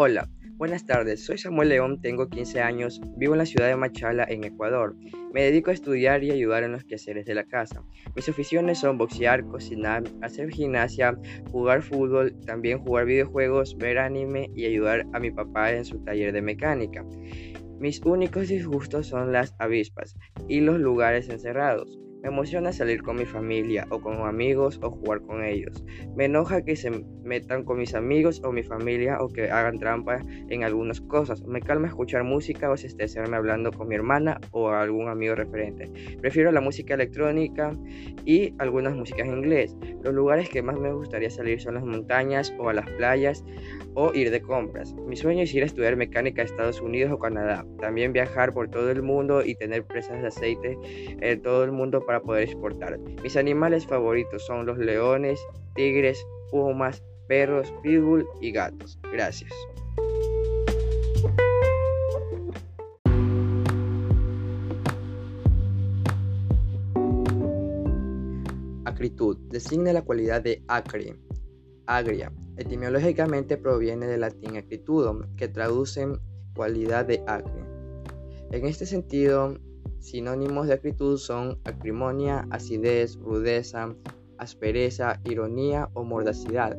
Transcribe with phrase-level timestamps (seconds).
[0.00, 1.24] Hola, buenas tardes.
[1.24, 4.94] Soy Samuel León, tengo 15 años, vivo en la ciudad de Machala, en Ecuador.
[5.34, 7.82] Me dedico a estudiar y ayudar en los quehaceres de la casa.
[8.14, 11.18] Mis aficiones son boxear, cocinar, hacer gimnasia,
[11.50, 16.32] jugar fútbol, también jugar videojuegos, ver anime y ayudar a mi papá en su taller
[16.32, 17.04] de mecánica.
[17.80, 20.14] Mis únicos disgustos son las avispas
[20.46, 21.98] y los lugares encerrados.
[22.22, 25.84] Me emociona salir con mi familia o con amigos o jugar con ellos.
[26.16, 26.90] Me enoja que se
[27.22, 31.42] metan con mis amigos o mi familia o que hagan trampa en algunas cosas.
[31.44, 35.90] Me calma escuchar música o estresarme hablando con mi hermana o algún amigo referente.
[36.20, 37.72] Prefiero la música electrónica
[38.24, 39.76] y algunas músicas en inglés.
[40.08, 43.44] Los lugares que más me gustaría salir son las montañas o a las playas
[43.92, 44.94] o ir de compras.
[44.94, 47.66] Mi sueño es ir a estudiar mecánica a Estados Unidos o Canadá.
[47.78, 50.78] También viajar por todo el mundo y tener presas de aceite
[51.20, 52.98] en todo el mundo para poder exportar.
[53.22, 55.38] Mis animales favoritos son los leones,
[55.74, 58.98] tigres, pumas, perros, pitbull y gatos.
[59.12, 59.52] Gracias.
[68.98, 71.14] Acritud designa la cualidad de acre,
[71.86, 72.32] agria.
[72.56, 76.04] Etimológicamente proviene del latín acritudum, que traduce
[76.52, 77.62] cualidad de acre.
[78.50, 79.54] En este sentido,
[80.00, 83.94] Sinónimos de acritud son acrimonia, acidez, rudeza,
[84.36, 86.76] aspereza, ironía o mordacidad.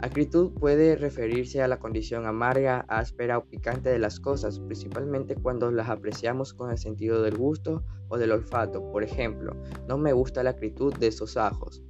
[0.00, 5.70] Acritud puede referirse a la condición amarga, áspera o picante de las cosas, principalmente cuando
[5.70, 8.90] las apreciamos con el sentido del gusto o del olfato.
[8.90, 9.56] Por ejemplo,
[9.88, 11.82] no me gusta la acritud de esos ajos.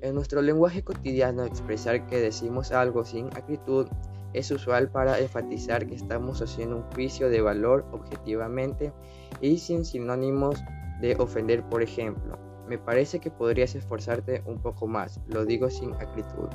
[0.00, 3.86] En nuestro lenguaje cotidiano, expresar que decimos algo sin acritud
[4.34, 8.92] es usual para enfatizar que estamos haciendo un juicio de valor objetivamente
[9.40, 10.62] y sin sinónimos
[11.00, 12.38] de ofender, por ejemplo.
[12.68, 16.48] Me parece que podrías esforzarte un poco más, lo digo sin acritud.